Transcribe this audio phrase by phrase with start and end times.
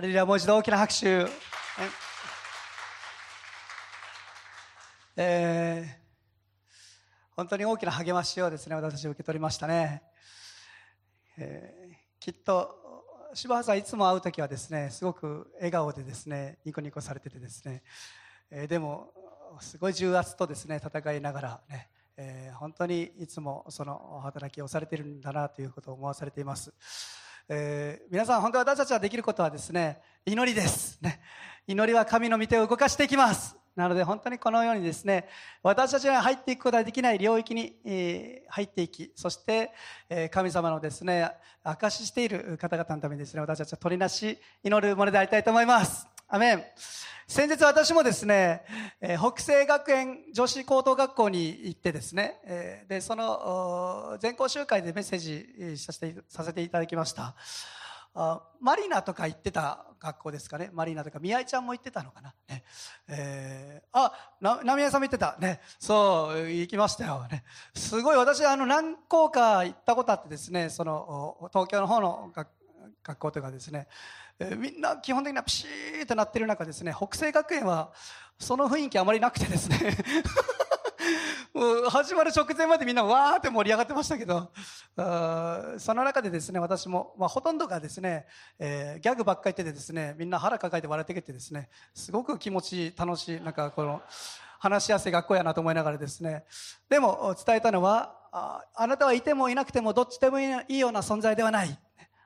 [0.00, 1.26] ハレルヤもう一度大きな拍手。
[5.14, 10.02] えー本当に大きな励ましをですね私たち受け取りましたね、
[11.36, 12.74] えーきっと
[13.34, 17.82] 柴原さんいつも会う時はですねすごく笑顔でですねニコニコされててですね、
[18.50, 19.12] えーでも
[19.60, 26.72] すごい重圧とですね戦いながらね、えー本当にいつもその働きをされているんだなということを思わされています、
[27.52, 31.20] えー皆さん本当に私たちはできることはですね祈りです、ね、
[31.66, 33.56] 祈りは神の御手を動かしていきます。
[33.74, 35.28] なので本当にこのようにですね
[35.62, 39.70] 私たちが入っていくことができない領域に、えー入っていきそして、
[40.08, 41.28] えー神様のですね
[41.64, 46.06] 証ししている方々のためにですね私たちは取りなし祈るものでありたいと思います。
[46.32, 46.64] アメン
[47.26, 48.62] 先日私もですね、
[49.00, 57.34] え北西学園女子高等学校に行ってですね、えでその全校集会でメッセージさせてさせていただきました。
[58.14, 60.70] あマリナとか行ってた学校ですかね？
[60.72, 62.62] マリナとか宮井ちゃんも行ってたのかな、ね。
[63.08, 65.36] えーあな浪江さんも行ってた。
[65.40, 65.60] ね。
[65.80, 67.26] そう行きましたよ。
[67.28, 67.42] ね。
[67.74, 72.59] すごい私あの何校か行ったことあってですねその東京の方の学校
[73.02, 73.88] 学校とかですね、
[74.38, 77.92] えみんな基本的にはピシーッとなってる中ですね北西学園は
[78.38, 79.96] その雰囲気あまりなくてですね
[81.52, 84.50] もう始まる直前までみんなわーって盛り上がってましたけど
[85.78, 88.26] その中でですね私も、まあ、ほとんどがですね、
[88.58, 94.02] えーギャグばっかり言っててですねみんな腹抱えて笑ってきてですねすごく気持ち楽しいなんかこの
[94.58, 96.44] 話しやすい学校やなと思いながらですね
[96.88, 101.78] でも伝えたのはああなたはいてもいなくてもどっちでもいいような存在ではない。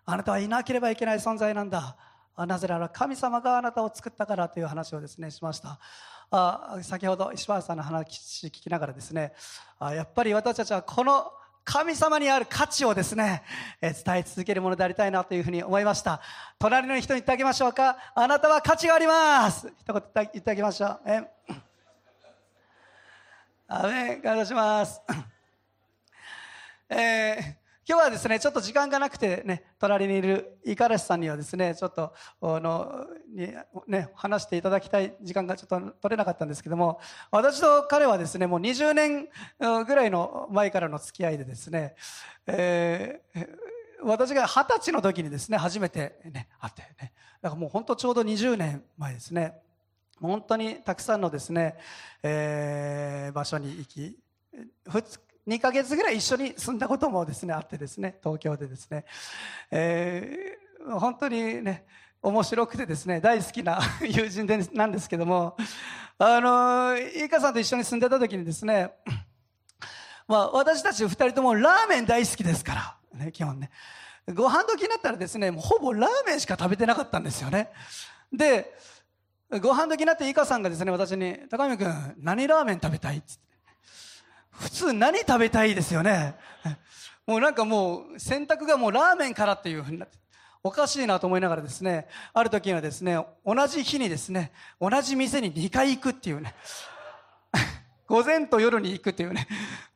[0.06, 1.96] あなたはいなければいけない存在なんだ。
[2.36, 5.78] なぜなら神様があなたを作ったからという話をですねしました。
[6.30, 9.32] あ先ほど石原さんの話聞きながらですね
[9.78, 11.30] あやっぱり私たちはこの
[11.64, 13.42] 神様にある価値をですね、
[13.80, 16.20] えー伝え続けるものでありたいなというふうに思いました。
[16.58, 17.96] 隣の人に言ってあげましょうか。
[18.14, 19.72] あなたは価値があります。
[19.80, 21.00] 一言言ってあげましょう。
[21.06, 21.22] え
[23.68, 24.22] アメン。
[24.22, 25.00] 感謝します。
[26.90, 33.52] えー今日はですねちょっと時間がなくてね隣にいる五十嵐さんにはですねちょっとあのに
[33.86, 36.98] ね話していただきたい時間がちょっと取れなかったんですけども
[37.30, 39.28] 私と彼はですねもう20年
[39.84, 41.94] ぐらいの前からの付き合いでですね、
[42.46, 43.74] えー
[44.06, 49.54] 私が二十歳の時にですね初めてね会ってねだからもう本当ちょうど20年前ですね
[50.20, 51.76] 本当にたくさんのですね、
[52.22, 54.18] えー場所に行き
[55.46, 59.04] 2ヶ月ぐらい一緒に住んだこともですねあってですね東京でですね、
[59.70, 61.86] えー本当にね
[62.22, 65.56] 面白くてですね大好きな友人でなんですけども
[66.18, 68.92] あのいかさんと一緒に住んでた時にですね
[70.26, 73.70] まあ、私たち2人ともラーメン大好きですから、ね、基本ね。
[74.32, 77.68] ご飯時になったらですねほぼラーメンしか食べてなかったんですよね。
[78.32, 78.72] で
[79.60, 83.53] ご飯時になってイカさんがですね私に「高見君何ラーメン食べたい?」っつって。
[84.60, 86.34] 普通何食べたいですよね？
[87.26, 90.18] もうなんかもう選択がもうラーメンからっていうふうになって
[90.62, 96.54] おかしいなと思いながらですねある時にはですね同じ日にですね同じ店に2回行くっていうね。
[98.06, 99.48] 午前と夜に行くっていうね。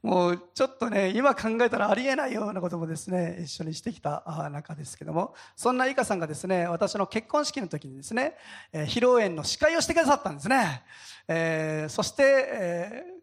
[0.02, 5.34] もうちょっとね今考えたらありえないようなこともですね一緒にしてきた中ですけども。
[5.54, 8.36] そんなイカさんがですね私の結婚式の時にですね、
[8.72, 10.82] えー披露宴の司会をしてくださったんですね、
[11.28, 13.17] えーそして、えー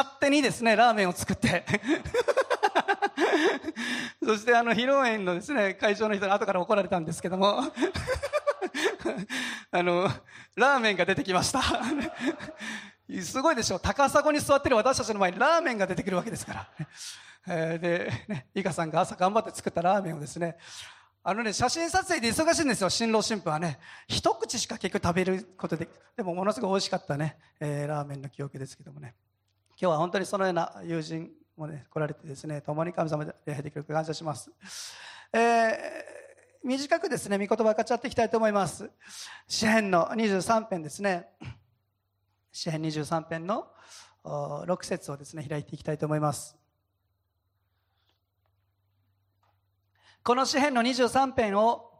[0.00, 1.64] 勝手にですねラーメンを作って。
[4.24, 7.60] そしてあの披露宴のですね会場の人に後から怒られたんですけども。
[9.70, 10.08] あの
[10.56, 11.60] ラーメンが出てきました。
[13.22, 13.80] すごいでしょう。
[13.80, 16.68] 高砂に座ってる私たちの前にラーメンが出てくるわけですから、
[17.48, 20.56] えーで、ね、イカさんが朝頑張って作ったラーメンをですね。
[21.22, 22.88] あのね写真撮影で忙しいんですよ。
[22.88, 23.78] 新郎新婦はね。
[24.08, 29.14] 一口しか結局食べることででもものすごい美味しかったね、えーラーメンの記憶ですけどもね。
[29.80, 34.50] 今日は本当にそのような友人もね来られてですね共に神様で礼拝できること感謝します、
[35.32, 35.40] えー
[36.62, 38.90] 短くですね御言葉分かっちゃっていきたいと思います。
[39.48, 41.28] 詩編の23編ですね。
[42.52, 43.68] 詩編23編の
[44.22, 46.54] 6節をですね開いていきたいと思います。
[50.22, 51.90] この詩編の23編を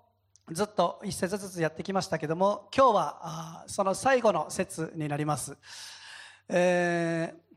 [0.53, 5.57] ずっと一節ずつやってきましたけども今日はその最後の節になります、
[6.51, 7.50] えー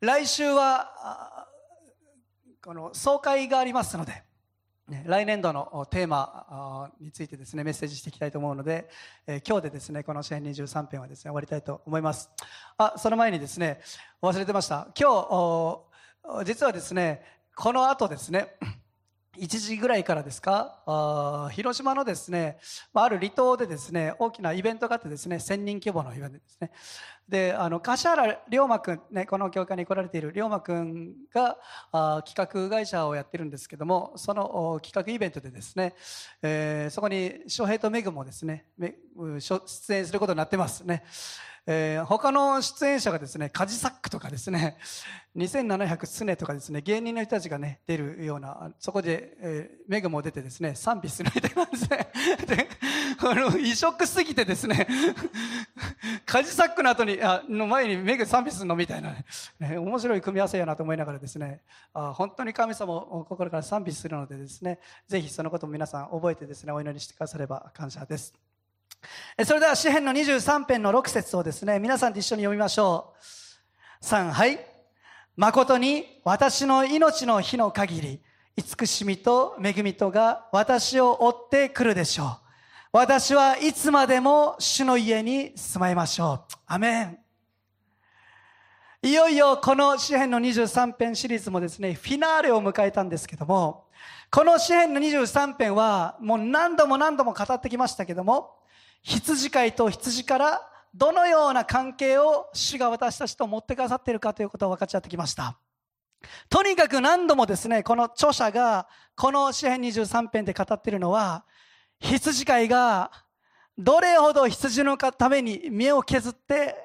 [0.00, 1.46] 来週は
[2.64, 4.22] この総会がありますので
[4.88, 8.88] ね来年度のテーマについてですねメッセージしていきたいと思うので、
[9.26, 12.30] えー今日でですねこの詩編23編はですね終わりたいと思います。
[12.78, 13.80] あその前にですね
[14.22, 14.88] 忘れてました。
[14.98, 15.84] 今
[16.34, 17.22] 日実はですね
[17.54, 18.56] この後ですね
[19.40, 20.82] 1時ぐらいからですか？
[20.86, 22.58] あ広島のですね、
[22.92, 26.70] あ、る離島でですね大きなイベントがあってですね1000人規模のイベントですね
[27.26, 31.56] であの柏原龍馬君、ね、この教会に来られている龍馬君が
[31.92, 35.94] あ企画会社をやってるんですけどもその企画イベントでですね、
[36.42, 38.66] えー、そこに翔平とメグもですね
[39.38, 41.04] 出演することになってますね。
[41.72, 44.76] えー、他の出演者がですねカジサックとかですね
[45.36, 52.68] 2700スネとかですね芸人の人たちがね出るようなそこで、えー、メグも出てですね賛否するみたいなんでで
[53.20, 54.84] あの異色すぎてですね
[56.26, 59.24] カジサックの後にあの前にメグ賛否するのみたいなね、
[59.60, 61.60] ね、面白い組み合わせやなと思いながらですね
[61.94, 68.49] あ本当に神様を心から賛美するのでですねぜひそのことも皆さん覚えてですねお祈りしてくだされば感謝です。
[69.44, 73.14] それでは詩篇の23編の6節をですね、皆さんと一緒に読みましょ
[74.02, 74.04] う。
[74.04, 74.60] 3、はい。
[75.36, 78.22] 誠に私の命の日の限り、
[78.56, 82.28] 慈しみと恵みとが私を追ってくるでしょう。
[82.92, 86.54] 私はいつまでも主の家に住まいましょう。
[86.66, 87.18] アメン。
[89.02, 93.86] いよいよこの詩篇の23編シリーズもですね、フィナーレを迎えたんですけども、
[94.30, 98.59] この詩篇の23編はもう何度も何度も語ってきましたけども、
[99.02, 105.58] 羊飼いと羊からどのような関係を主が私たちと持ってくださっているかということを分かち合ってきました。
[106.48, 108.86] とにかく何度もですね、この著者が
[109.16, 111.44] この詩編23編で語っているのは、
[112.00, 113.10] 羊飼いが
[113.78, 116.76] どれほど羊のために身を削って、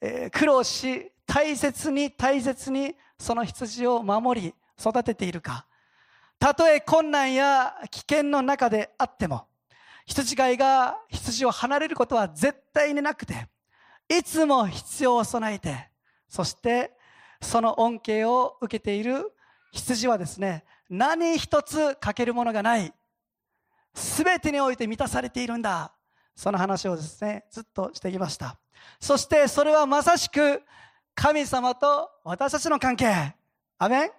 [0.00, 5.66] えー、苦労し、大切に大切にその羊を守り育てているか。
[6.38, 9.46] たとえ困難や危険の中であっても、
[10.06, 13.48] 羊飼いが羊を離れることは絶対になくて、
[14.08, 15.90] いつも必要を備えて、
[16.28, 16.92] そして
[17.40, 19.32] その恩恵を受けている
[19.72, 22.92] 羊はですね、何一つ欠けるものがない。
[23.94, 25.92] すべてにおいて満たされているんだ。
[26.34, 28.58] その話をですね、ずっとしてきました。
[29.00, 30.62] そしてそれはまさしく
[31.14, 33.34] 神様と私たちの関係。
[33.78, 34.10] アメン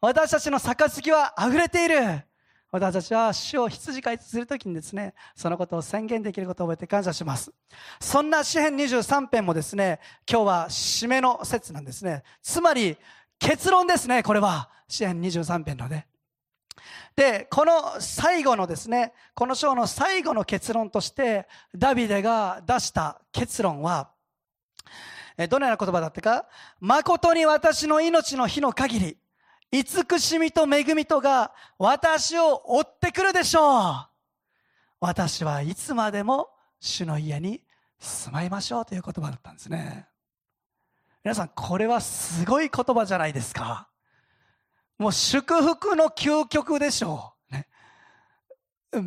[0.00, 2.27] 私たちの杯は溢れている。
[2.70, 7.50] 私たちは主を羊飼いするときにですね、そのことを宣言できることを覚えて感謝します。
[7.98, 10.00] そんな詩編23編もですね、
[10.30, 12.22] 今日は締めの説なんですね。
[12.42, 12.96] つまり、
[13.38, 14.68] 結論ですね、これは。
[14.86, 16.08] 詩編23編のね。
[17.16, 24.10] で、この最後のですね、この章の最後の結論として、ダビデが出した結論は、
[25.48, 26.46] どのような言葉だったか、
[26.80, 29.18] 誠に私の命の日の限り、
[29.70, 34.08] 慈しみと恵みとが私を追ってくるでしょう。
[35.00, 36.48] 私はいつまでも
[36.80, 37.62] 主の家に
[37.98, 40.08] 住まいましょうという言葉だったんですね。
[41.22, 43.88] 皆さん、これはすごい言葉じゃないですか。
[44.98, 47.54] もう祝福の究極でしょう。
[47.54, 47.68] ね、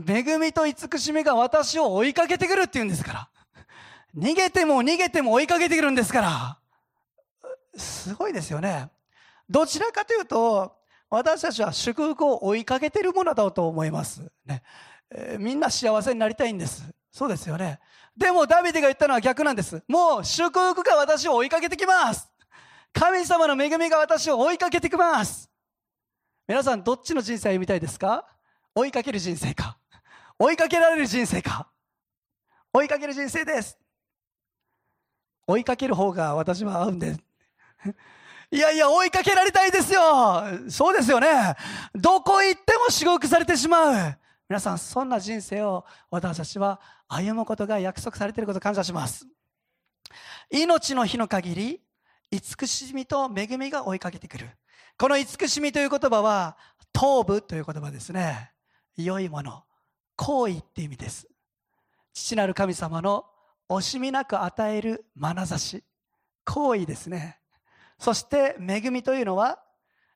[0.08, 3.30] 恵みと慈しみが私を追いかけてくるって言うんですから。
[4.16, 6.60] 逃げても逃げても追いかけてくるんですから。
[7.76, 8.90] すごいですよね。
[9.52, 10.78] どちらかというと、
[11.10, 14.32] 私たちは祝福を追いかけているものだと思います。
[14.46, 14.64] ね
[15.14, 16.90] えー、みんな幸せになりたいんです。
[17.12, 17.82] そうですよね。
[18.16, 19.84] でもダビデが言ったのは逆なんです。
[19.90, 22.32] もう祝福が私を追いかけてきます。
[22.94, 25.52] 神様の恵みが私を追いかけてきます。
[26.48, 28.26] 皆さんどっちの人生を歩みたいですか？
[28.74, 29.78] 追いかける人生か
[30.40, 31.68] 追いかけられる人生か
[32.72, 33.78] 追いかける人生です。
[35.46, 37.20] 追いかける方が私は合うんです
[38.54, 40.44] いやいや、追いかけられたいですよ。
[40.70, 41.56] そうですよね。
[41.96, 44.18] どこ行っても祝福されてしまう。
[44.50, 49.26] 皆さん、そんな人生を私たちは歩むことが約束されていることを感謝します。
[50.50, 51.82] 命の日の限り、
[52.30, 54.50] 慈しみと恵みが追いかけてくる。
[54.98, 56.58] この慈しみという言葉は、
[56.92, 58.52] 頭部という言葉ですね。
[58.98, 59.64] 良いもの、
[60.18, 61.26] 行為って意味です。
[62.14, 63.26] 父なる神様の
[63.70, 65.86] 惜しみなく与える眼差し、
[66.44, 67.41] 行為ですね。
[68.02, 69.60] そして恵みというのは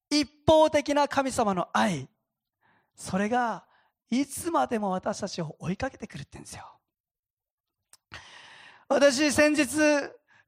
[0.09, 2.09] 一方的な神様の愛。
[2.95, 3.63] それが
[4.09, 6.79] いつまでも私たちを追いかけてくるって言うんですよ。
[8.89, 9.67] 私先日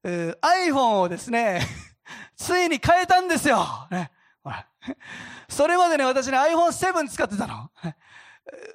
[0.03, 1.61] iPhone をですね、
[2.35, 3.87] ついに変えたんですよ。
[3.91, 4.11] ね、
[5.47, 7.71] それまでね、私ね iPhone7 使ってたの。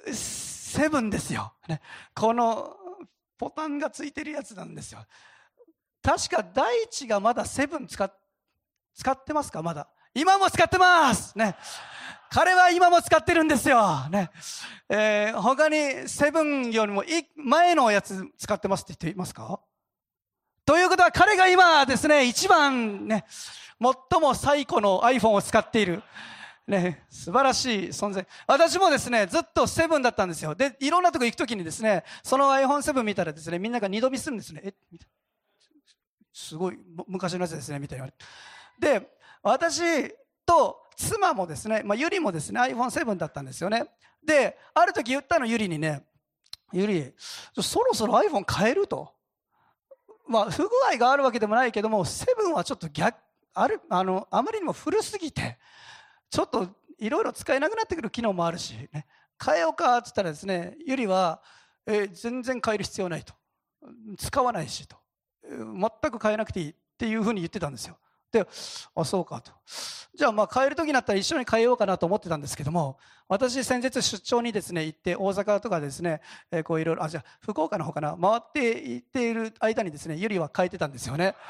[0.07, 1.53] 7ですよ。
[1.67, 1.81] ね、
[2.15, 2.77] この
[3.37, 5.05] ボタンがついてるやつなんですよ。
[6.01, 8.22] 確か第一がまだ7使って
[8.93, 9.61] 使ってますか？
[9.63, 9.87] まだ。
[10.13, 11.55] 今も使ってますね。
[12.29, 14.07] 彼は今も使ってるんですよ。
[14.09, 14.29] ね。
[14.89, 17.03] えー、他にセブンよりも
[17.35, 19.59] 前のやつ使ってますって言っていますか？
[20.65, 23.25] ということは彼が今ですね、一番ね、
[24.11, 26.03] 最も最古の iPhone を使っている。
[26.65, 28.25] ね、素晴らしい存在。
[28.47, 30.55] 私もですね、ずっとセブンだったんですよ。
[30.55, 34.61] で、いろんなとこ行くときにですね、その iPhone7 見たらですね、みんなが二度見するんですね。
[34.63, 34.73] え？
[36.31, 38.07] すごい、昔のやつですね、みたいな。
[38.79, 39.09] で、
[39.41, 40.13] 私
[40.45, 43.85] と妻もですね、まあ、ゆりもですね、iPhone7 だったんですよね。
[44.25, 46.05] で、ある時言ったの、ゆりにね、
[46.71, 47.13] ゆり、
[47.61, 49.13] そろそろ iPhone 変えると。
[50.27, 53.15] まあ、不具合があるわけでもないけども、7はちょっと逆、
[53.53, 55.59] ある、あの、あまりにも古すぎて、
[56.29, 59.05] ちょっといろいろ使えなくなってくる機能もあるし、ね、
[59.43, 61.41] 変えようかって言ったらですね、ゆりは、
[61.85, 63.33] えー、全然変える必要ないと。
[64.17, 64.95] 使わないしと。
[65.43, 67.97] 全く変えなくていいっていうふうに言ってたんですよ。
[68.33, 68.47] で、
[68.95, 69.51] あ、そうかと。
[70.15, 72.97] じゃあまあ変える時になったら一緒に変えようかなと思ってたんですけども、
[73.27, 76.21] 私先日出張にですね、行って大阪とかですね、
[76.51, 81.35] えー、こういろいろ、あ、じゃあ福岡の方かな、回って行っている間にですね、ゆりは変えてたんですよね。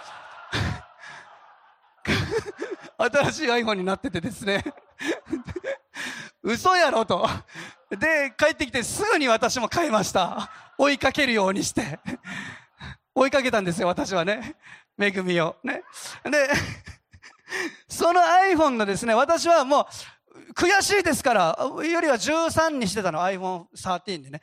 [2.98, 4.63] 新しい iPhone になっててですね
[6.44, 7.28] 嘘やろと。
[7.90, 10.50] で、帰ってきてすぐに私も買いました。
[10.78, 12.00] 追いかけるようにして。
[13.16, 14.56] 追いかけたんですよ、私はね。
[15.00, 15.58] 恵みを。
[15.64, 15.84] ね。
[16.24, 16.50] で、
[17.88, 19.88] その iPhone のですね、私はも
[20.30, 24.42] う、悔しいですから、よりは13にしてたの、iPhone13 でね。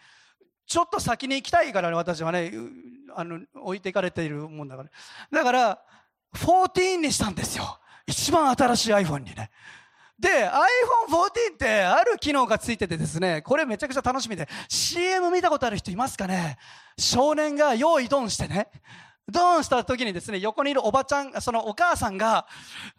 [0.66, 2.52] ちょっと先に行きたいからね、私はね、
[3.16, 4.90] あの、置いていかれているもんだから。
[5.30, 5.83] だから、
[6.35, 7.78] 14にしたんですよ。
[8.07, 9.50] 一番新しい iPhone にね。
[10.19, 16.59] で、iPhone14 ってある機能がついててですね、これめちゃくちゃ楽しみで、CM 見たことある人いますかね？
[16.99, 18.69] 少年が用意ドンしてね、
[19.30, 22.46] ドーンした時にですね、横にいるおばちゃん、そのお母さんが、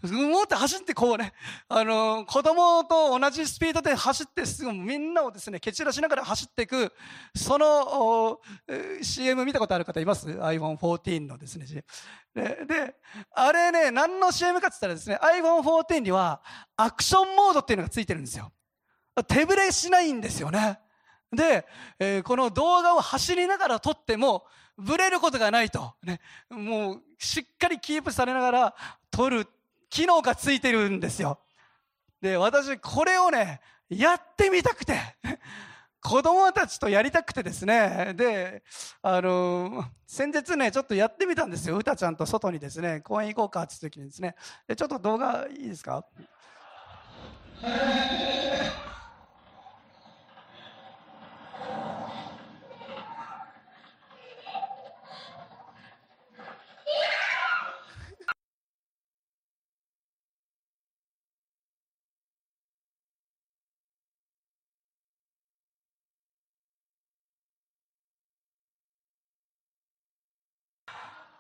[0.03, 1.33] もって走ってこうね、
[1.69, 6.91] あの、子供と同じスピードで走ってすぐみんなをですね、蹴散らしながら走っていく、
[7.35, 8.39] その
[9.01, 11.65] CM 見たことある方います ?iPhone14 のですね、
[12.33, 12.95] で、で、
[13.33, 16.41] あれね、何の CM かって言ったらですね、iPhone14 には
[16.77, 18.51] アクションモードっていうのがついてるんですよ。
[19.27, 20.79] 手ぶれしないんですよね。
[21.31, 21.65] で、
[22.00, 24.45] えー、この動画を走りながら撮っても、
[24.77, 25.93] ブレることがないと。
[26.03, 26.19] ね。
[26.49, 28.75] もう、しっかりキープされながら
[29.11, 29.47] 撮る
[29.89, 31.39] 機能がついてるんですよ。
[32.21, 34.99] で、私、これをね、やってみたくて。
[36.03, 38.13] 子供たちとやりたくてですね。
[38.15, 38.63] で、
[39.03, 41.77] あのー、先日ね、ちょっとやってみたんですよ。
[41.77, 44.35] うたちゃんと外にですね、公園行こうかって時にですね。
[44.67, 46.03] で、ちょっと動画いいですか？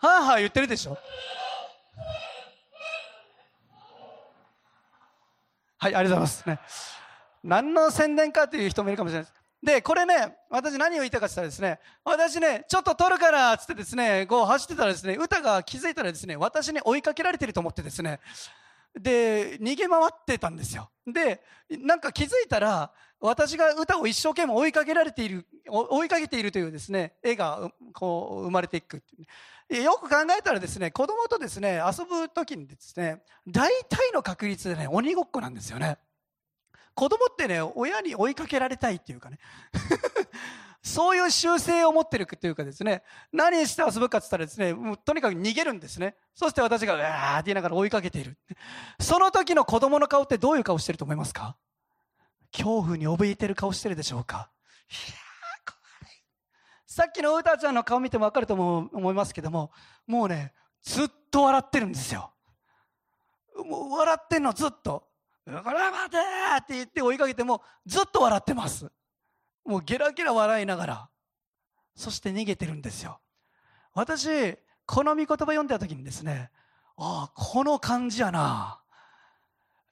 [0.01, 0.97] はあはあ言ってるでしょ？
[5.77, 6.89] はい、ありがとうございます。
[6.89, 6.91] ね、
[7.43, 9.33] 何の宣伝かという人もいるかもしれないです。
[9.63, 18.19] で、これね、私何を言いたかったらですね、私ね、ちょっと撮るからつってですね、こう走ってたらですね、歌が気づいたらですね、私に追いかけられてると思ってですね、
[18.99, 20.89] で、逃げ回ってたんですよ。
[21.05, 22.91] で、なんか気づいたら、
[23.21, 29.03] 私が歌を一生懸命追いかけられている、追いかけているというですね、絵がこう生まれていく
[29.69, 35.97] よく考えたらですね、子供とですね、遊ぶ時にですね、大体の確率でね、鬼ごっこなんですよね。
[36.93, 39.37] 子供ってね、親に追いかけられたいっていうかね。
[40.83, 46.15] そういう習性を持ってるっていうかですね、何して遊ぶかって言ったらですね、もうとにかく逃げるんですね。
[46.33, 48.37] そして私が、うわーって言いながら追いかけている。
[48.99, 51.55] その時の子供の顔ってどういう顔してると思いますか？
[52.51, 54.49] 恐怖に怯えてる顔してるでしょうか？
[54.89, 55.17] いや
[56.85, 59.71] さっきの歌ちゃんの顔見ても分かると思いますけども、
[60.05, 60.53] もうね、
[60.83, 62.33] ずっと笑ってるんですよ。
[63.65, 65.07] もう笑ってんのずっと。
[65.45, 66.17] これ待て
[66.57, 68.91] って言って追いかけてもずっと笑ってます。
[69.63, 71.09] もうゲラゲラ笑いながら。
[71.95, 73.21] そして逃げてるんですよ。
[73.93, 76.51] 私、この御言葉読んだ時にですね、
[76.97, 78.80] ああ、この感じやな。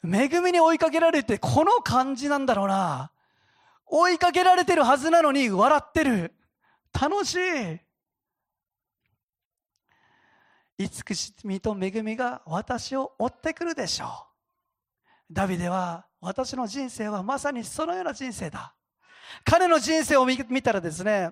[0.03, 3.11] 恵みに追いかけられてこの感じなんだろうな。
[3.85, 6.33] 追いかけられてるはずなのに笑ってる。
[6.93, 7.79] 楽しい
[10.79, 18.73] 慈しみと恵みが私を追ってくるでしょうダビデは私の人生はまさにそのような人生だ
[19.43, 21.31] 彼の人生を見たらですね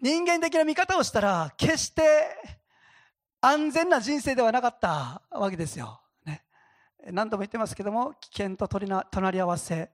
[0.00, 2.02] 人間的な見方をしたら決して
[3.40, 6.44] 安全な人生ではなかったわけですよ、ね、
[7.10, 9.90] 何度も言ってますけども危険と隣り合わせ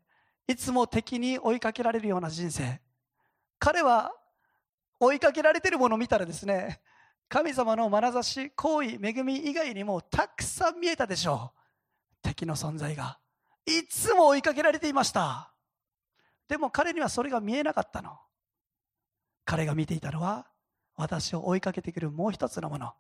[0.49, 2.81] いつも敵に追いかけられるような人生。
[3.59, 4.13] 彼は
[5.01, 6.81] 追いかけられてるものを見たらですね
[7.29, 11.59] 神様の眼差し行為恵み以外にもたくさん見えたでしょう。
[12.23, 13.19] 敵の存在が。
[13.67, 15.51] いつも追いかけられていました。
[16.47, 18.17] でも彼にはそれが見えなかったの。
[19.45, 20.47] 彼が見ていたのは
[20.97, 22.95] 私を追いかけてくるもう一つのもの。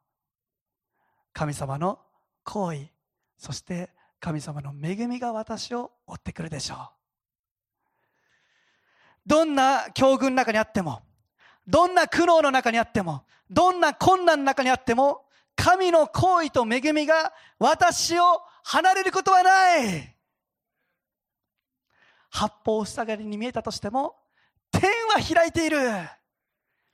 [1.36, 1.98] 神様の
[2.44, 2.86] 行為
[3.36, 3.90] そして
[4.20, 6.78] 神様の恵みが私を追ってくるでしょう。
[9.26, 11.02] どんな境遇の中にあっても
[11.68, 20.16] どんな苦悩の中にあってもどんな困難の中にあっても神の行為と恵みが私を離れることはない。
[22.30, 24.16] 八方塞がりに見えたとしても
[24.70, 25.80] 天は開いている。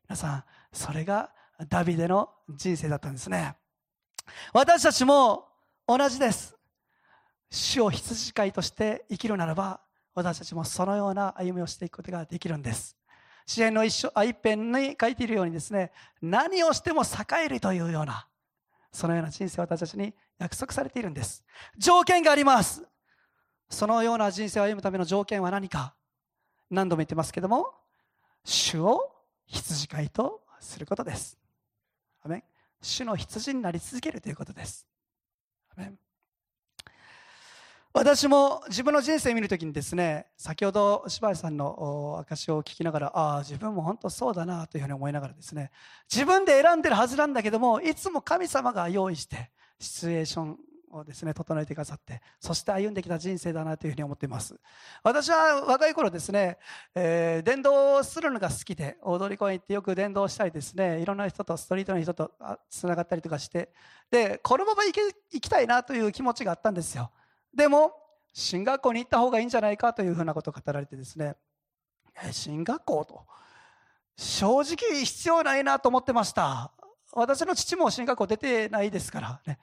[0.09, 1.31] 皆さんそれが
[1.69, 3.62] ダビデの人生だったんですね。
[4.53, 5.49] 私たちも
[5.87, 6.57] 同じです。
[7.51, 9.81] 主を羊飼いとして生きるならば
[10.15, 12.97] 私たちもそのような歩みをしていくことができるんです。
[13.47, 18.29] 支援の一緒あ一辺に書いているようにですね何をしても栄えるというような
[18.93, 21.45] そのような人生を私たちに約束されているんです。
[21.77, 22.83] 条件があります。
[23.69, 25.95] そのような人生を歩むための条件は何か。
[26.71, 27.75] 何度も言ってますけども
[28.45, 29.13] 主を
[29.47, 31.42] 羊飼いとすることです。
[32.83, 34.87] 主の羊になり続けるということです。
[37.95, 45.71] 私も自分の人生を見るときにですね先ほど芝居さんの証を聞きながらああ自分も本当そうだなというふうに思いながらですね
[46.11, 50.59] 自分で選んでるはずなんだけどもいつも神様が用意してシチュエーション
[50.93, 54.55] をですね整えてくださってそして歩んできた人生だなというふうに思っています。
[55.03, 56.59] 私は若い頃ですね、
[56.95, 62.31] えー、電動するのが好きで大通公園行ってよく電動したりですねいろんな人とストリートの人と
[62.69, 63.71] つながったりとかして
[64.11, 64.93] でこのまま行
[65.41, 67.11] きたいなという気持ちがあったんですよ。
[67.55, 67.93] でも
[68.35, 71.37] 進学校に行った方がいいんじゃないかというふうなことを語られてですね
[72.31, 73.27] 進学校と
[74.17, 76.73] 正直必要ないなと思ってました。
[77.15, 79.59] 私の父も進学校出てないですからね。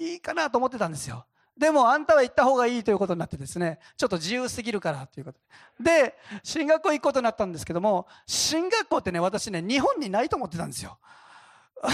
[0.00, 1.26] いいかなと思ってたんですよ
[1.56, 5.38] でもあんたは行った方がいいということになってですねちょっと自由すぎるからということ
[5.78, 10.98] でで進学校行くことになったんですけども進学校ってね私ね日本にないと思ってたんですよ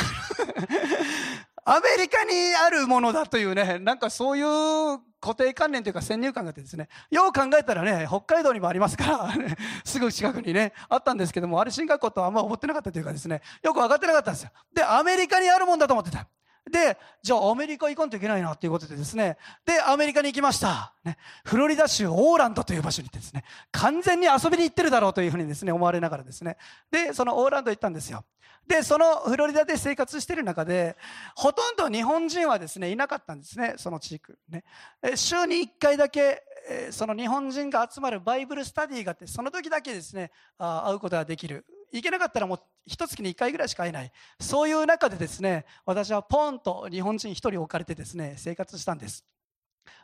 [1.68, 14.50] アメリカにあるものだというね、なんかそういう固定観念というか先入観があってですね、よう考えたらね、北海道にもありますから、ね、 すぐ近くにね、あったんですけども、あれ進学校とあんま思ってなかったというかですね、よく分かってなかったんですよ。
[14.72, 16.28] で、アメリカにあるもんだと思ってた。
[16.70, 20.92] で、じゃあアメリカ行かんといけないなということでですね、で、アメリカに行きました。
[21.04, 26.56] ね、フロリダ州オーランドという場所に行ってですね、完全に遊びに行ってるだろうというふうにですね、思われながらですね、
[26.90, 28.24] で、そのオーランド行ったんですよ。
[28.66, 30.96] で、そのフロリダで生活している中で、
[31.36, 34.36] ほとんど日本人はですね、いなかったんですね、その地区。
[34.48, 34.64] ね、
[35.14, 36.42] 週に1回だけ、
[36.90, 41.64] その日本人が集まるバイブルスタディがあって、その時だけですね、会うことができる。
[41.92, 44.12] 行けなかったらもう一月に1回ぐらいしか会えない。
[44.40, 49.24] そういう中でですね、私はポンと日本人1人置かれてですね、生活したんです。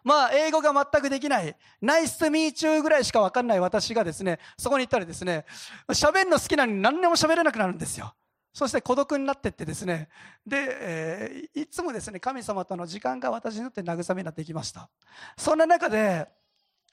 [0.05, 5.45] まあ、英語が全くできない、ナイスミーチューぐらいしか分かんない私がですね、そこに行ったらですね、
[5.89, 8.15] 喋るの好きなのに何でも喋れなくなるんですよ。
[8.53, 10.09] そして孤独になってってですね
[10.47, 14.91] で、えー、いつもですね神様との時間が私にとって慰めになっていきました
[15.39, 16.29] そんな中で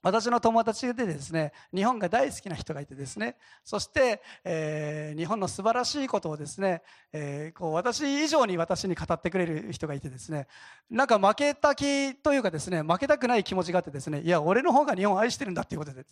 [0.02, 6.82] 私の友達でですね日本が大好きな人がいてですねそして、えー、日本の素晴らしいことをですね、
[7.12, 10.48] えー、こう私以上に私に語ってくれる人がいてですね
[10.90, 16.06] なんか負けた気というかですね負けたくない気持ちがあってですねいや俺の方が日本を愛してるんだっていうことで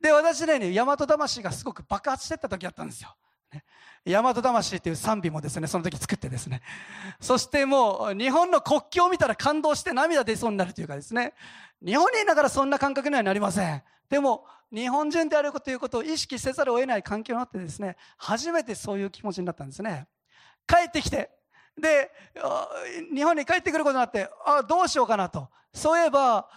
[0.00, 3.14] で私ね大和魂がすごく爆発してった時あったんですよ。
[4.04, 6.62] 大和魂っていう賛美もですね、その時作ってですね。
[7.20, 11.34] そしてもう日本の国旗を見たら感動して涙出そうになるというかですね。
[11.84, 13.82] 日本にいながらそんな感覚にはなりません。
[14.08, 20.06] でも日本人であるということを意識せざるを得ない環境になってですね、初めてそういう気持ちになったんですね。
[20.66, 21.30] 帰ってきて、
[21.76, 22.10] で、
[23.12, 25.48] 日本に帰ってくることになって、あどうしようかなと。
[25.72, 26.48] そういえば、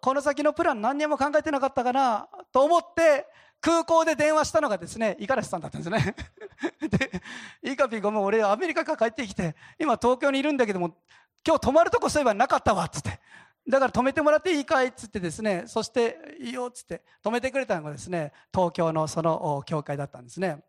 [0.00, 3.26] この先のプラン何にも考えてなかったかなと思って、
[3.60, 6.14] 空港で電話したのがですね、五十嵐さんだったんですね。
[6.88, 7.10] で、
[7.62, 10.96] イカピーがもう、俺アメリカから帰ってきて、今東京にいるんだけども、
[11.46, 13.20] 今日泊まるとこそういえばなかったわ、つって。
[13.66, 20.62] だから泊めてもらっていいかいっつってですね、そしていいよっつって泊めてくれたのがですね、東京のその教会だったんですね。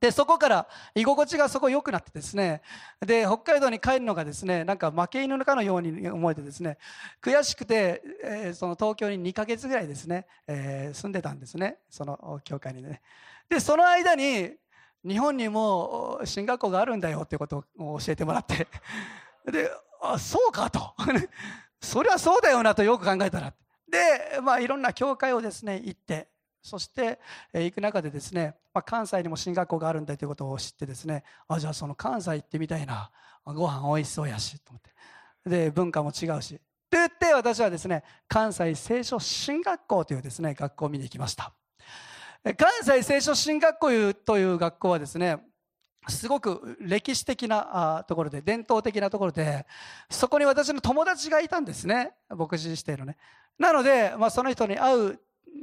[0.00, 2.62] で、そこから居心地がそこ良くなってですね、
[3.00, 6.78] で、北海道に帰るのがですね、なんか負け犬のかのように思えてですね、
[7.20, 13.02] 悔しくて、えー、その東京に2ヶ月ぐらいですね、えー、住んでたんですね、その教会にね。
[13.50, 14.52] で、その間に、
[15.04, 18.68] 日本にも進学校があるんだよっていうことを教えてもらって、
[19.50, 20.94] で、あ、そうかと。
[21.80, 23.52] そりゃそうだよなとよく考えたら。
[23.88, 26.28] で、まあいろんな教会をですね、行って、
[26.62, 27.18] そして、
[27.52, 33.10] え、行く中でですね、まあ、関西にも進学校があるんだということを知ってですねあじゃあその関西行ってみたいな
[33.44, 34.90] ご飯美味しそうやしと思って。
[35.48, 36.60] で文化も違うし。
[36.90, 41.52] と言って私はですね関西聖書進学校というですね学校を見に行きました。
[42.44, 45.38] 関西聖書進学校という学校はですね
[46.08, 49.66] すごく歴史的なところで伝統的なところで
[50.08, 52.12] そこに私の友達がいたんですね。
[52.28, 53.16] 牧師指定のね。
[53.58, 55.20] なので、まあ、その人に会う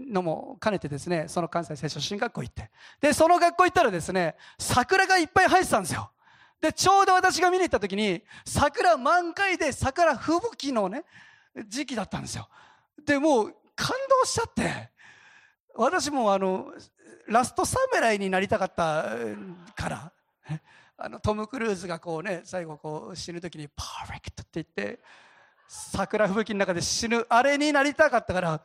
[0.09, 2.69] のも兼ねてですねその関西聖書進学校行って。
[3.01, 6.11] でその学校行ったらですね桜がいっぱい生えてたんですよ。
[6.61, 11.03] でちょうど私が見に行った時に桜満開で桜吹雪のね
[11.67, 12.47] 時期だったんですよ。
[13.05, 13.89] でもう感
[14.21, 14.89] 動しちゃって。
[15.79, 16.73] 私もあの
[17.27, 19.15] ラスト侍になりたかった
[19.75, 20.11] から
[20.97, 24.99] あのトム・クルーズがこうね最後こう死ぬ時に「パーフェクト」って言って
[25.67, 28.61] 桜吹雪の中で死ぬあれになりたかったから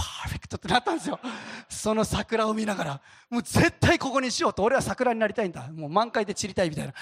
[0.00, 1.20] パーフェクトってなったんですよ。
[1.68, 5.68] その桜を見ながらもう絶対ここにしようと俺は桜になりたいんだ。
[5.68, 6.94] もう満開で散りたいみたいな。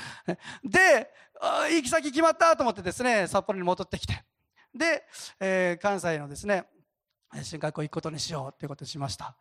[0.65, 1.13] で
[1.71, 4.25] 行き先決まったと思ってですね札幌に戻ってきて。
[4.75, 5.05] で、
[5.39, 6.67] えー、関西のですね
[7.43, 9.37] 進学校行くことにしようということにしました。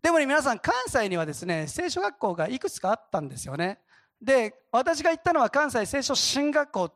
[0.00, 3.80] でもね皆さん関西にはですね聖書学校がいくつかあったんですよね。
[4.22, 6.94] で私が行ったのは関西聖書進学校、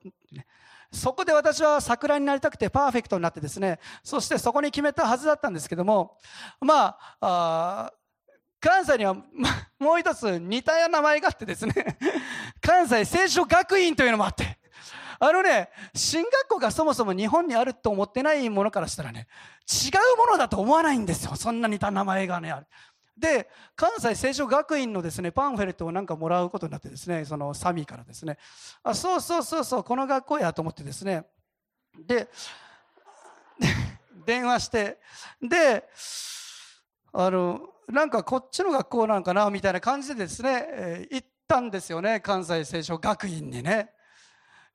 [0.92, 6.16] そこで私は桜になりたくてパーフェクトになってですねそしてそこに決めたはずだったんですけども
[6.60, 7.92] まあ
[8.58, 9.14] 関西には、
[9.78, 11.74] もう一つ似たような名前があってですね
[12.60, 14.58] 関西聖書学院というのもあって
[15.18, 19.28] あのね進学校がそもそも日本にあると思ってないものからしたらね
[19.66, 21.36] 違うものだと思わないんですよ。
[21.36, 22.66] そんな似た名前がねある。
[23.16, 28.36] で関西聖書学院のですねパンフレットをなんかもらうことになってですねそのサミーからですね。
[28.82, 31.24] あそうそうそうそうこの学校やと思ってですね。
[31.98, 32.28] で
[34.26, 34.98] 電話して
[35.40, 35.88] で
[37.12, 43.92] あのなんかこっちの学校なんかなみたいな感じでですね、えー、行ったんですよね関西聖書学院にね。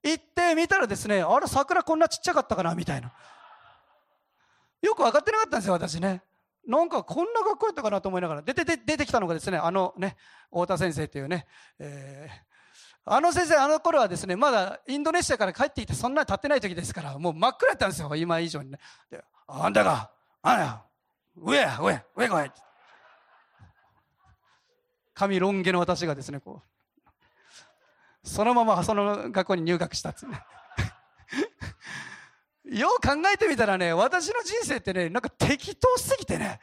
[0.04, 3.14] 行ってみたらですねあれ桜こんなちっちゃかったかなみたいな。
[4.82, 6.24] よく分かってなかったんですよ私ね。
[6.68, 10.16] なんかこんな学校やったかなと思いながら出て出てきたのがですねあのね
[10.50, 11.48] 太田先生っていうね、
[11.80, 18.80] えー、あの先生あの頃はですねまだインドネシアから帰ってきてそんなに経ってない時ですからもう真っ暗やったんですよ今以上にね。
[19.10, 20.12] であんたが
[20.44, 20.82] あんや
[21.36, 22.52] 上や上上来い。
[25.14, 30.44] 髪ロン毛の私がですねこうそのままその学校に入学したっつね。
[32.72, 36.60] よう考えてみたらね私の人生ってねなんか適当すぎてね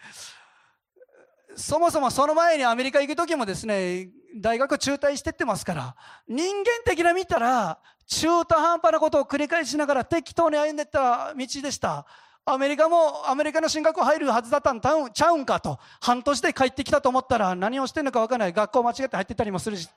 [1.54, 12.06] そもそもその前にアメリカ行く時もですね大学中退してってますから人間的な見たら中途半端なことを繰り返しながら適当に歩んでった道でした。
[12.46, 18.54] アメリカもアメリカの進学校入るはずだったんちゃうんかと半年で帰ってきたと思ったら何をしてんのか分からない。
[18.54, 19.90] 学校間違って入ってたりもするし。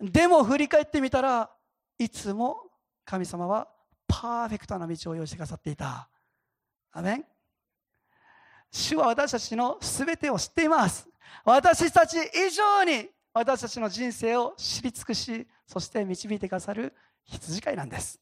[0.00, 1.50] でも振り返ってみたら
[1.98, 2.56] いつも
[3.04, 3.68] 神様は
[4.10, 6.08] パーフェクトな道を用意してくださっていた。
[6.92, 7.24] アメン
[8.72, 11.08] 主は私たちの全てを知っています。
[11.44, 16.92] 私たち以上に私たちの人生を知り尽くし、そして導いてくださる
[17.24, 18.20] 羊飼いなんです。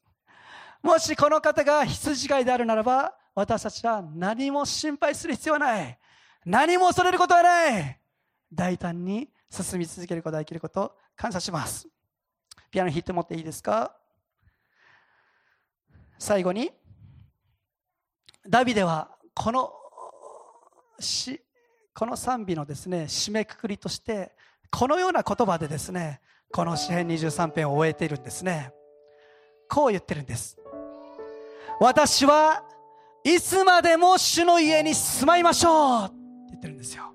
[0.83, 5.98] もしこの方が羊飼いであるならば、私たちは何も心配する必要はない。
[6.44, 8.01] 何も恐れることはない。
[8.53, 11.88] 大胆に進み続けることができること感謝します。
[12.70, 13.98] ピアノ弾いてもっていいですか？
[16.18, 16.70] 最後に
[18.48, 19.72] ダビデはこの
[21.00, 21.40] し
[21.94, 24.33] この賛美のですね締めくくりとして
[24.70, 26.20] このような言葉でですね
[26.52, 28.72] この詩編23編を終えているんですね。
[29.68, 30.57] こう言ってるんです。
[31.81, 32.64] 私は
[33.22, 36.04] いつまでも主の家に住まいましょう。
[36.07, 36.14] って
[36.48, 37.12] 言ってるんですよ。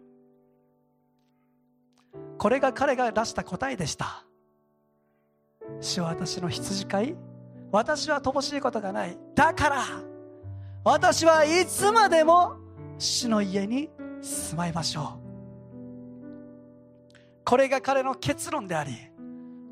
[2.38, 4.24] これが彼が出した答えでした。
[5.82, 7.16] 主は私の羊飼い
[7.74, 9.18] 私は乏しいことがない。
[9.34, 9.84] だから
[10.84, 12.58] 私はいつまでも
[13.00, 13.90] 主の家に
[14.22, 15.24] 住まいましょう。
[17.44, 18.96] これが彼の結論であり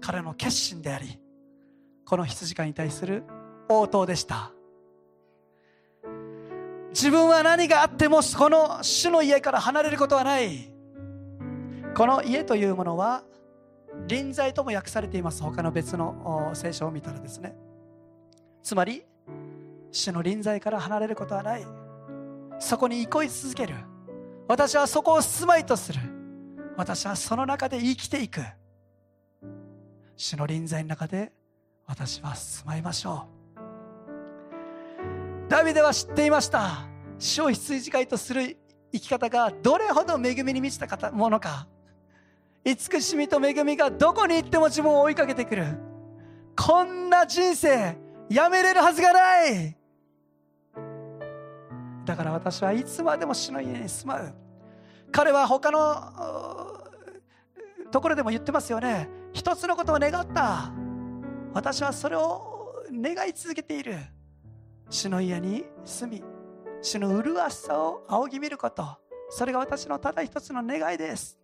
[0.01, 1.19] 彼の決心であり
[2.03, 3.23] この羊飼いに対する
[3.69, 4.51] 応答でした。
[6.89, 10.73] 自分は何があってもこの主の家から離れることはない。
[11.95, 13.23] この家というものは
[14.07, 15.43] 臨在とも訳されています。
[15.43, 17.55] 他の別の聖書を見たらですね。
[18.63, 19.03] つまり
[19.91, 21.65] 主の臨在から離れることはない。
[22.59, 23.75] そこに憩い続ける。
[24.47, 25.99] 私はそこを住まいとする。
[26.77, 28.41] 私はその中で生きていく。
[30.15, 31.31] 主の臨在の中で
[31.87, 33.27] 私は住まいましょ
[35.47, 35.49] う。
[35.49, 36.87] ダビデは知っていました。
[37.19, 38.57] 主を羊飼いとする
[38.93, 41.67] 生き方がどれほど恵みに満ちたものか。
[42.63, 45.65] 慈しみと恵みがどこに行っても自分を追いかけてくる。
[46.55, 47.97] こんな人生
[48.31, 49.75] やめれるはずがない。
[52.05, 54.33] だから私はいつまでも主の家に住まう。
[55.11, 56.81] 彼は他の
[57.91, 59.09] ところでも言ってますよね。
[59.33, 60.71] 一つのことを願った。
[61.53, 63.97] 私はそれを願い続けている。
[64.89, 66.23] 主の家に住み
[66.81, 68.97] 主の麗しさを仰ぎ見ること。
[69.29, 71.37] それが私のただ一つの願いです。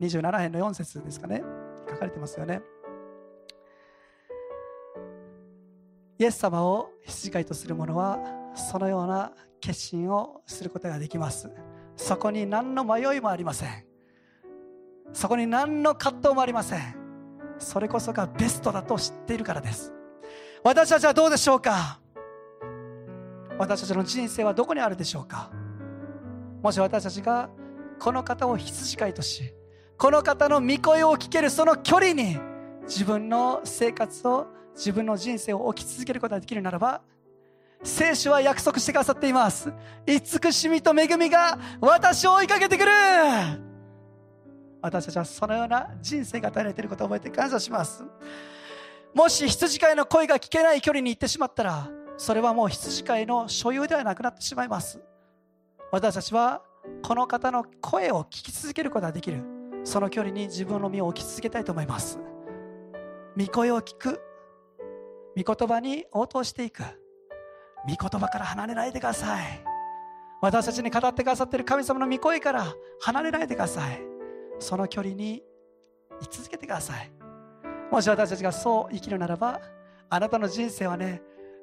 [0.00, 1.44] 27編の4節ですかね。
[1.88, 2.60] 書かれてますよね。
[6.18, 8.18] イエス様を羊飼いとする者は
[8.54, 11.50] そのような決心をすることができます。
[11.96, 13.84] そこに何の迷いもありません。
[15.12, 16.80] そこに何の葛藤もありません。
[17.58, 19.92] それこそがベストだと知っているからです。
[20.62, 22.00] 私たちはどうでしょうか？
[23.58, 25.50] 私たちの人生はどこにあるでしょうか？
[26.62, 27.50] もし私たちが
[28.00, 29.54] この方を羊飼いとし
[29.96, 32.38] この方の御声を聞けるその距離に
[32.82, 37.02] 自分の生活を自分の人生を置き続けることができるならば
[37.82, 39.72] 聖書は約束してくださっています。
[40.06, 42.90] 慈しみと恵みが私を追いかけてくる。
[44.80, 48.04] 私たちはそのような人生が与えられていることを覚えて感謝します。
[49.14, 54.98] もし羊飼いの声が聞けない距離に行ってしまったらそれはもう羊飼いの所有ではなくなってしまいます。
[55.92, 56.62] 私たちは
[57.02, 59.42] この方の声を聞き続けることができる。
[59.84, 62.18] その距離に自分の身を置き続けたいと思います。
[63.36, 64.20] 御声を聞く。
[65.36, 66.82] 御言葉に応答していく。
[67.86, 69.64] 御言葉から離れないでください。
[70.40, 72.66] 私たちに語ってくださっている神様の御声から
[73.00, 74.00] 離れないでください。
[74.58, 75.42] その距離に
[76.20, 77.10] 居続けてください。
[77.90, 79.60] もし私たちがそう生きるならば
[80.10, 81.22] あなたの人生はね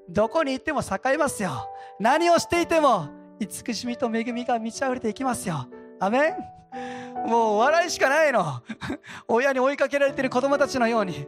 [0.09, 1.51] どこに行っても栄えますよ。
[1.99, 5.67] 何をしていても慈しみと恵みが満ち溢れていきますよ。
[5.99, 7.27] アメン。
[7.27, 8.61] もう笑いしかないの。
[9.27, 11.27] 親に追いかけられてる子供たちのように。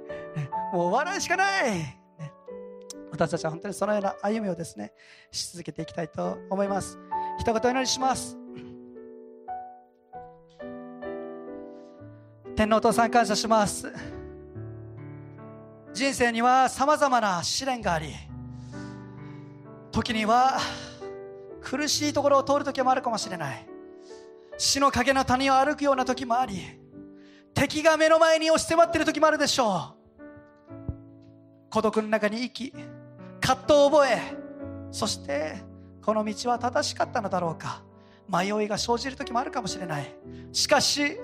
[0.74, 2.03] もう笑いしかない。
[3.13, 4.91] 私たちは本当にそのような歩みをですね
[5.32, 6.97] し続けていきたいと思います。
[7.39, 8.36] 一言お祈りします。
[12.56, 13.93] 天皇お父さん感謝します。
[15.93, 18.08] 人生にはさまざまな試練があり
[19.91, 20.58] 時には
[21.62, 23.67] 苦しいところを通る時もあるかもしれない。
[24.58, 26.56] 死の影の谷を歩くような時もあり
[27.54, 30.04] 敵が目の前に押し迫っている時もあるでしょう。
[31.69, 32.73] 孤独の中に生き
[33.46, 34.22] 葛藤を覚え
[34.90, 35.58] そして
[36.02, 37.84] この道は正しかったのだろうか。
[38.30, 40.16] 迷いが生じる時もあるかもしれない。
[40.54, 41.18] しかし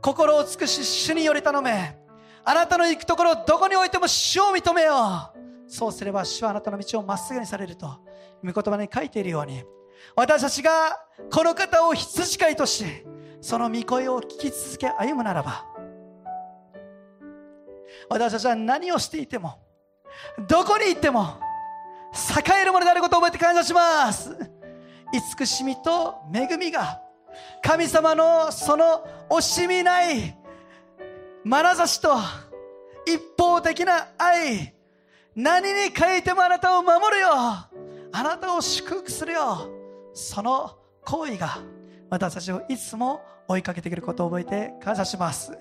[0.00, 1.96] 心を尽くし主により頼め。
[2.44, 5.70] あなたの行くところどこにおいても主を認めよう。
[5.70, 7.86] そうすれば主はあなたの道をまっすぐにされると
[8.44, 9.64] 御言葉に書いているように。
[10.14, 10.70] 私たちが
[11.32, 12.84] この方を羊飼いとし
[13.40, 15.66] その御声を聞き続け歩むならば
[18.08, 19.58] 私たちは何をしていても
[20.48, 21.38] どこに行っても
[22.12, 24.36] 栄えるものであることを覚えて感謝します。
[25.12, 27.00] 慈しみと恵みが
[27.62, 30.36] 神様のその惜しみない
[31.44, 32.16] 眼差しと
[33.06, 34.74] 一方的な愛
[35.34, 37.70] 何に書いてもあなたを守るよあ
[38.12, 39.68] なたを祝福するよ
[40.12, 41.58] その行為が
[42.10, 45.56] 私たちをいつも追いかけてくることを覚えて感謝します。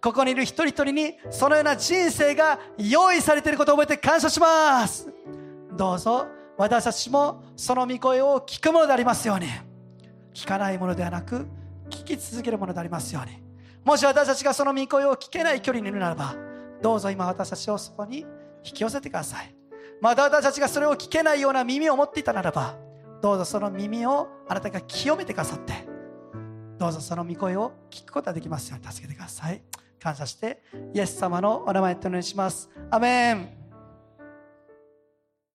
[0.00, 5.12] ここにいる一人一人にそのような人生が用意されていることを覚えて感謝します。
[5.76, 9.46] どうぞ私たちもその御声を聞くものでありますように。
[10.34, 11.48] 聞かないものではなく
[11.90, 13.42] 聞き続けるものでありますように。
[13.84, 16.36] もし私たちがその御声を聞けない距離にいるならば
[16.80, 18.18] どうぞ今私たちをそこに
[18.62, 19.54] 引き寄せてください。
[20.00, 22.76] また私たちがそれを聞けないような耳を持っていたならば
[23.20, 25.74] どうぞその耳をあなたが清めてくださって
[26.78, 29.60] どうぞその御声を聞くことができますように助けてください。
[30.00, 30.62] 感謝して
[30.94, 32.70] イエス様のお名前とお願いします。
[32.90, 33.57] アメン。